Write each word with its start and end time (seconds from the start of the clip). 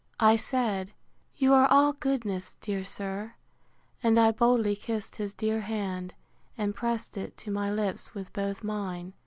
I 0.19 0.35
said, 0.35 0.93
You 1.35 1.53
are 1.53 1.67
all 1.67 1.93
goodness, 1.93 2.55
dear 2.59 2.83
sir; 2.83 3.35
and 4.01 4.17
I 4.17 4.31
boldly 4.31 4.75
kissed 4.75 5.17
his 5.17 5.35
dear 5.35 5.59
hand, 5.61 6.15
and 6.57 6.73
pressed 6.73 7.17
it 7.19 7.37
to 7.37 7.51
my 7.51 7.71
lips 7.71 8.15
with 8.15 8.33
both 8.33 8.63
mine. 8.63 9.13